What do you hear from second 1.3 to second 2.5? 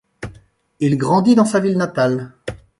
dans sa ville natale.